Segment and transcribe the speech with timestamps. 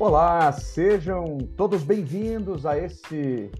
[0.00, 3.50] Olá, sejam todos bem-vindos a esse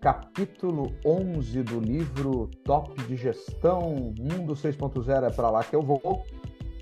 [0.00, 6.24] capítulo 11 do livro Top de Gestão Mundo 6.0 é para lá que eu vou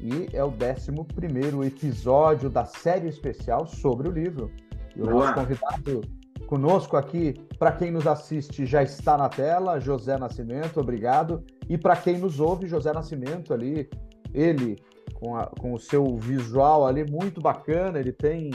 [0.00, 4.52] e é o 11 episódio da série especial sobre o livro.
[4.94, 6.00] E o nosso convidado
[6.46, 11.42] conosco aqui, para quem nos assiste, já está na tela, José Nascimento, obrigado.
[11.68, 13.90] E para quem nos ouve, José Nascimento ali,
[14.32, 14.78] ele
[15.14, 18.52] com, a, com o seu visual ali muito bacana, ele tem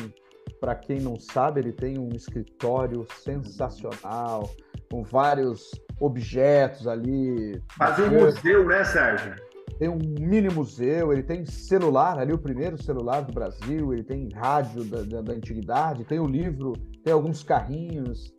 [0.64, 4.50] para quem não sabe, ele tem um escritório sensacional,
[4.90, 7.62] com vários objetos ali.
[7.78, 9.36] Fazer um museu, né, Sérgio?
[9.78, 14.30] Tem um mini museu, ele tem celular ali, o primeiro celular do Brasil, ele tem
[14.34, 16.72] rádio da, da, da antiguidade, tem o livro,
[17.04, 18.34] tem alguns carrinhos.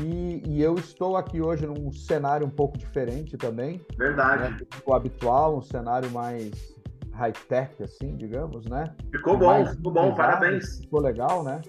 [0.00, 3.80] E, e, eu estou aqui hoje num cenário um pouco diferente também.
[3.96, 4.54] Verdade.
[4.54, 6.79] Né, o habitual, um cenário mais
[7.12, 8.94] high-tech, assim, digamos, né?
[9.10, 10.80] Ficou bom, ficou bom, parabéns.
[10.80, 11.60] Ficou legal, né?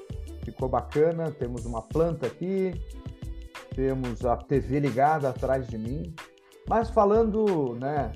[0.44, 1.32] Ficou bacana.
[1.32, 2.74] Temos uma planta aqui,
[3.76, 6.14] temos a TV ligada atrás de mim.
[6.68, 8.12] Mas falando, né,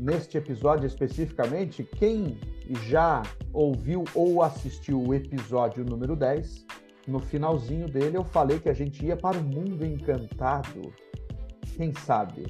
[0.00, 2.38] neste episódio especificamente, quem
[2.86, 6.66] já ouviu ou assistiu o episódio número 10,
[7.06, 10.92] no finalzinho dele eu falei que a gente ia para o mundo encantado.
[11.76, 12.46] Quem sabe?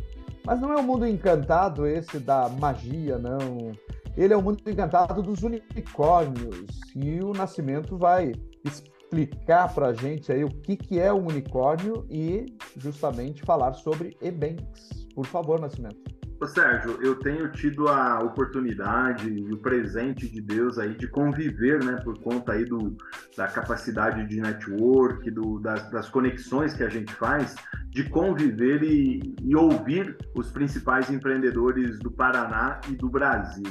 [0.47, 3.73] Mas não é o mundo encantado esse da magia, não.
[4.17, 8.33] Ele é o mundo encantado dos unicórnios e o Nascimento vai
[8.65, 14.17] explicar para a gente aí o que, que é um unicórnio e justamente falar sobre
[14.20, 15.09] e-banks.
[15.15, 16.14] Por favor, Nascimento.
[16.47, 21.97] Sérgio, eu tenho tido a oportunidade e o presente de Deus aí de conviver, né,
[22.03, 22.97] por conta aí do,
[23.36, 27.55] da capacidade de network, do, das, das conexões que a gente faz,
[27.91, 33.64] de conviver e, e, ouvir os principais empreendedores do Paraná e do Brasil.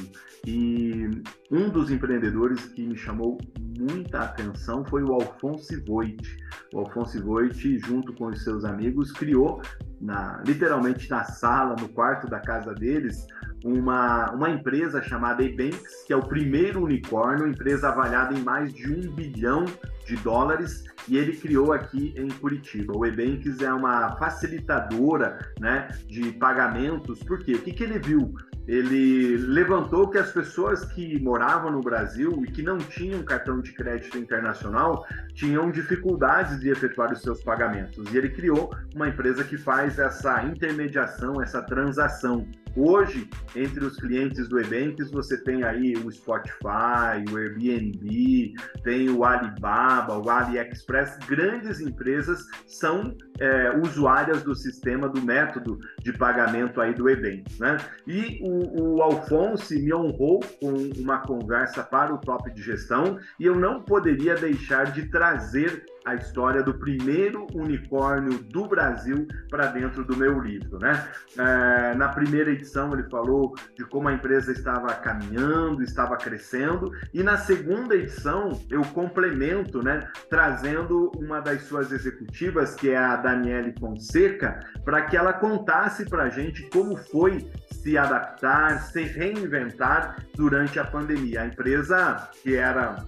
[0.45, 1.09] E
[1.51, 3.37] um dos empreendedores que me chamou
[3.77, 6.37] muita atenção foi o Alfonso Voit.
[6.73, 9.61] O Alfonso Voit, junto com os seus amigos, criou
[10.03, 13.25] na, literalmente na sala, no quarto da casa deles,
[13.63, 18.91] uma, uma empresa chamada Ebanks, que é o primeiro unicórnio, empresa avaliada em mais de
[18.91, 19.63] um bilhão
[20.05, 22.95] de dólares, e ele criou aqui em Curitiba.
[22.95, 27.53] O Ebanks é uma facilitadora né, de pagamentos, por quê?
[27.53, 28.33] O que, que ele viu?
[28.67, 33.73] Ele levantou que as pessoas que moravam no Brasil e que não tinham cartão de
[33.73, 38.11] crédito internacional tinham dificuldades de efetuar os seus pagamentos.
[38.13, 42.47] E ele criou uma empresa que faz essa intermediação, essa transação.
[42.75, 48.53] Hoje, entre os clientes do Ebanks, você tem aí o Spotify, o Airbnb,
[48.83, 51.17] tem o Alibaba, o AliExpress.
[51.27, 57.77] Grandes empresas são é, usuárias do sistema, do método de pagamento aí do Ebanks, né?
[58.07, 63.45] E o, o Alfonso me honrou com uma conversa para o Top de Gestão e
[63.45, 70.03] eu não poderia deixar de trazer a história do primeiro unicórnio do Brasil para dentro
[70.03, 70.79] do meu livro.
[70.79, 71.07] Né?
[71.37, 77.23] É, na primeira edição, ele falou de como a empresa estava caminhando, estava crescendo, e
[77.23, 83.73] na segunda edição, eu complemento, né, trazendo uma das suas executivas, que é a Daniele
[83.79, 90.79] Fonseca, para que ela contasse para a gente como foi se adaptar, se reinventar durante
[90.79, 91.41] a pandemia.
[91.41, 93.03] A empresa, que era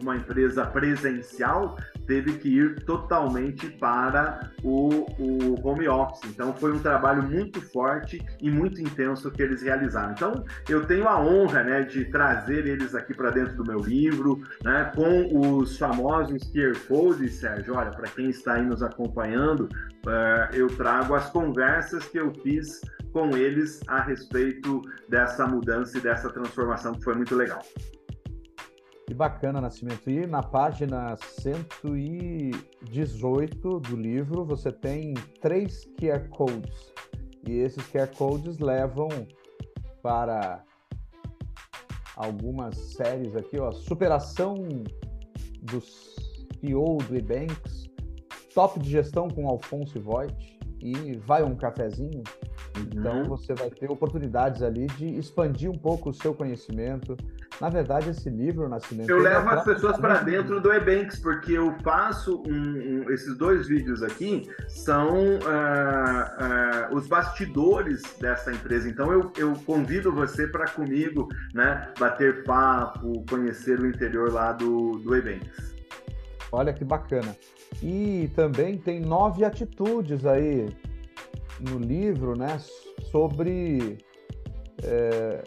[0.00, 1.76] uma empresa presencial,
[2.10, 6.28] teve que ir totalmente para o, o, home office.
[6.28, 10.10] Então foi um trabalho muito forte e muito intenso que eles realizaram.
[10.10, 14.42] Então eu tenho a honra né, de trazer eles aqui para dentro do meu livro,
[14.64, 17.76] né, com os famosos QR codes, Sérgio.
[17.76, 19.68] Olha, para quem está aí nos acompanhando,
[20.04, 22.80] uh, eu trago as conversas que eu fiz
[23.12, 27.62] com eles a respeito dessa mudança e dessa transformação que foi muito legal.
[29.10, 30.08] Que bacana, Nascimento.
[30.08, 36.92] E na página 118 do livro, você tem três QR Codes.
[37.44, 39.08] E esses QR Codes levam
[40.00, 40.64] para
[42.14, 43.72] algumas séries aqui, ó.
[43.72, 44.54] Superação
[45.60, 46.14] dos
[46.60, 47.90] CEO do Ebanks,
[48.54, 52.22] Top de Gestão com Alfonso Voigt e Vai um Cafezinho.
[52.80, 53.28] Então uhum.
[53.28, 57.16] você vai ter oportunidades ali de expandir um pouco o seu conhecimento,
[57.60, 59.10] na verdade, esse livro, Nascimento.
[59.10, 63.66] Eu levo as pessoas para dentro do Ebanks, porque eu faço um, um, esses dois
[63.66, 68.88] vídeos aqui são uh, uh, os bastidores dessa empresa.
[68.88, 74.98] Então eu, eu convido você para comigo, né, bater papo, conhecer o interior lá do,
[74.98, 75.74] do Ebanks.
[76.52, 77.36] Olha que bacana.
[77.82, 80.68] E também tem nove atitudes aí
[81.60, 82.58] no livro, né,
[83.10, 83.98] sobre
[84.82, 85.44] é,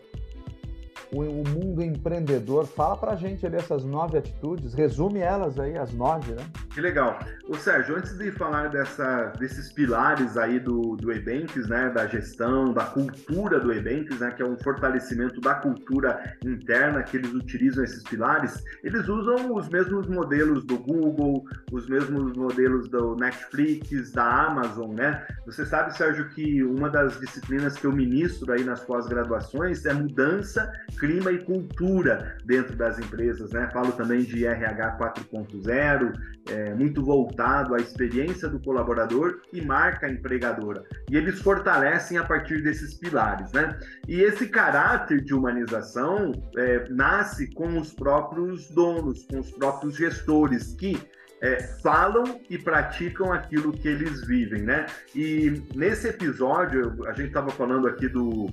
[1.12, 2.65] o, o mundo empreendedor.
[2.65, 6.44] Fala para a gente dessas nove atitudes, resume elas aí, as nove, né?
[6.73, 7.19] Que legal.
[7.47, 12.73] Ô Sérgio, antes de falar dessa, desses pilares aí do, do Ebanks, né, da gestão,
[12.73, 17.83] da cultura do Ebanks, né, que é um fortalecimento da cultura interna que eles utilizam
[17.83, 24.47] esses pilares, eles usam os mesmos modelos do Google, os mesmos modelos do Netflix, da
[24.47, 25.27] Amazon, né?
[25.45, 30.71] Você sabe, Sérgio, que uma das disciplinas que eu ministro aí nas pós-graduações é mudança,
[30.97, 33.69] clima e cultura dentro das empresas, né?
[33.71, 36.13] Falo também de RH 4.0,
[36.49, 40.83] é, muito voltado à experiência do colaborador e marca empregadora.
[41.10, 43.77] E eles fortalecem a partir desses pilares, né?
[44.07, 50.74] E esse caráter de humanização é, nasce com os próprios donos, com os próprios gestores
[50.74, 51.01] que
[51.42, 54.86] é, falam e praticam aquilo que eles vivem, né?
[55.13, 58.50] E nesse episódio, a gente estava falando aqui do,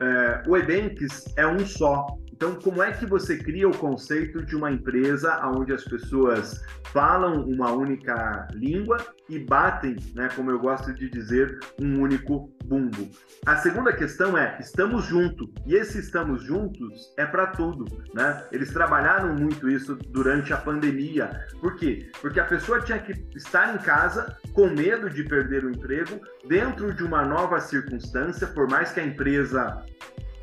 [0.00, 2.06] eh, o Ebanks é um só,
[2.40, 7.42] então, como é que você cria o conceito de uma empresa onde as pessoas falam
[7.44, 8.96] uma única língua
[9.28, 13.10] e batem, né, como eu gosto de dizer, um único bumbo?
[13.44, 15.50] A segunda questão é: estamos juntos.
[15.66, 17.84] E esse estamos juntos é para tudo,
[18.14, 18.42] né?
[18.50, 21.44] Eles trabalharam muito isso durante a pandemia.
[21.60, 22.10] Por quê?
[22.22, 26.94] Porque a pessoa tinha que estar em casa com medo de perder o emprego dentro
[26.94, 29.84] de uma nova circunstância, por mais que a empresa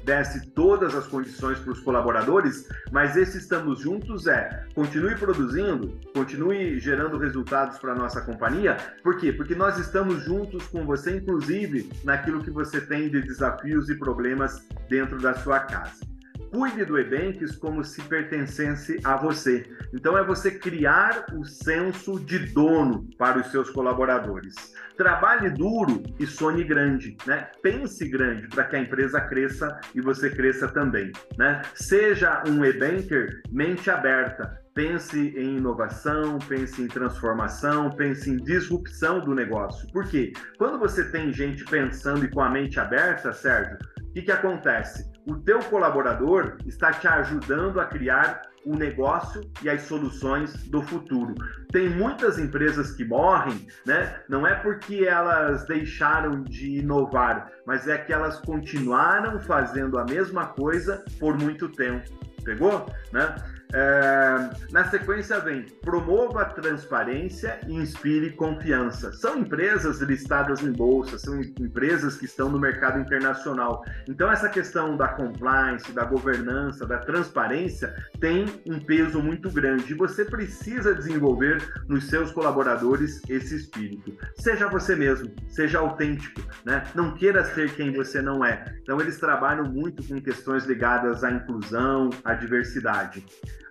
[0.08, 6.80] desse todas as condições para os colaboradores, mas esse estamos juntos é continue produzindo, continue
[6.80, 8.78] gerando resultados para a nossa companhia.
[9.04, 9.34] Por quê?
[9.34, 14.66] Porque nós estamos juntos com você, inclusive naquilo que você tem de desafios e problemas
[14.90, 16.17] dentro da sua casa.
[16.58, 19.64] Cuide do Ebanks como se pertencesse a você.
[19.94, 24.56] Então é você criar o senso de dono para os seus colaboradores.
[24.98, 27.48] Trabalhe duro e sonhe grande, né?
[27.62, 31.62] Pense grande para que a empresa cresça e você cresça também, né?
[31.76, 39.36] Seja um e-banker mente aberta, pense em inovação, pense em transformação, pense em disrupção do
[39.36, 39.88] negócio.
[39.92, 40.34] Por quê?
[40.58, 45.17] Quando você tem gente pensando e com a mente aberta, Sérgio, o que, que acontece?
[45.28, 51.36] O teu colaborador está te ajudando a criar o negócio e as soluções do futuro.
[51.72, 54.22] Tem muitas empresas que morrem, né?
[54.30, 60.48] Não é porque elas deixaram de inovar, mas é que elas continuaram fazendo a mesma
[60.48, 62.10] coisa por muito tempo.
[62.44, 62.86] Pegou?
[63.12, 63.36] Né?
[63.74, 69.12] É, na sequência vem promova transparência e inspire confiança.
[69.12, 73.84] São empresas listadas em bolsa, são empresas que estão no mercado internacional.
[74.08, 79.92] Então essa questão da compliance, da governança, da transparência tem um peso muito grande.
[79.92, 84.14] E você precisa desenvolver nos seus colaboradores esse espírito.
[84.38, 86.84] Seja você mesmo, seja autêntico, né?
[86.96, 88.78] Não queira ser quem você não é.
[88.82, 93.26] Então eles trabalham muito com questões ligadas à inclusão, à diversidade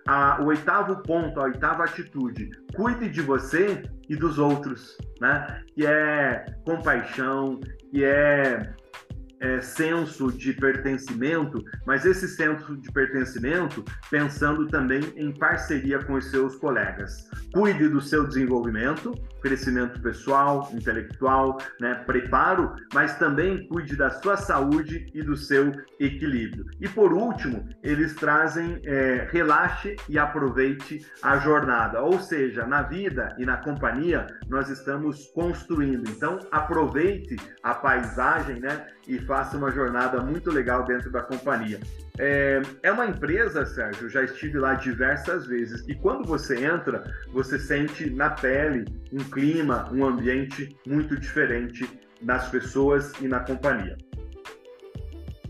[0.07, 5.61] a, o oitavo ponto, a oitava atitude, cuide de você e dos outros, né?
[5.75, 7.59] Que é compaixão,
[7.91, 8.73] que é
[9.39, 16.29] é, senso de pertencimento, mas esse senso de pertencimento pensando também em parceria com os
[16.29, 17.29] seus colegas.
[17.53, 25.05] Cuide do seu desenvolvimento, crescimento pessoal, intelectual, né, preparo, mas também cuide da sua saúde
[25.13, 26.65] e do seu equilíbrio.
[26.79, 33.35] E por último, eles trazem é, relaxe e aproveite a jornada, ou seja, na vida
[33.37, 36.09] e na companhia nós estamos construindo.
[36.09, 38.87] Então aproveite a paisagem, né?
[39.07, 41.79] e faça uma jornada muito legal dentro da companhia.
[42.17, 47.59] É, é, uma empresa, Sérgio, já estive lá diversas vezes, e quando você entra, você
[47.59, 51.87] sente na pele um clima, um ambiente muito diferente
[52.21, 53.97] nas pessoas e na companhia.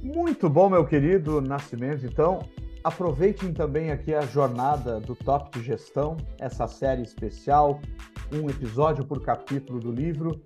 [0.01, 2.05] Muito bom, meu querido Nascimento.
[2.05, 2.39] Então,
[2.83, 7.79] aproveitem também aqui a jornada do Top de Gestão, essa série especial,
[8.33, 10.41] um episódio por capítulo do livro,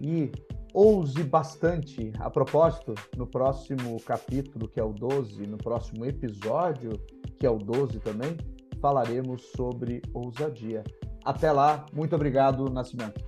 [0.00, 0.30] e
[0.72, 2.12] ouse bastante.
[2.18, 6.92] A propósito, no próximo capítulo, que é o 12, no próximo episódio,
[7.38, 8.36] que é o 12 também,
[8.80, 10.82] falaremos sobre ousadia.
[11.24, 13.24] Até lá, muito obrigado, Nascimento.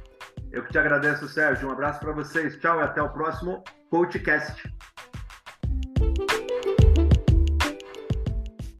[0.50, 1.68] Eu que te agradeço, Sérgio.
[1.68, 2.56] Um abraço para vocês.
[2.60, 4.72] Tchau e até o próximo podcast.